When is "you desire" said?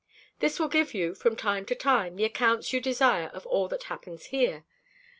2.73-3.27